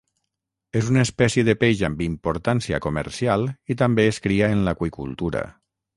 [0.79, 5.45] És una espècie de peix amb importància comercial i també es cria en l'aqüicultura.